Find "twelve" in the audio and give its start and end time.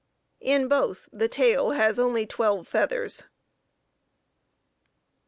2.25-2.67